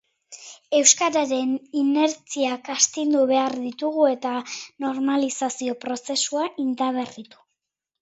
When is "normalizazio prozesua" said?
4.89-6.51